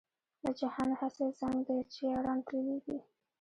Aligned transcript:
له 0.43 0.51
جهانه 0.59 0.95
هسې 1.01 1.25
زنګ 1.39 1.57
دی 1.67 1.79
چې 1.93 2.01
یاران 2.11 2.39
تللي 2.47 2.77
دي. 2.85 2.97